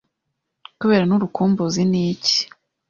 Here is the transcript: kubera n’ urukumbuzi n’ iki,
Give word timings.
kubera 0.79 1.03
n’ 1.07 1.11
urukumbuzi 1.17 1.81
n’ 1.91 1.93
iki, 2.07 2.37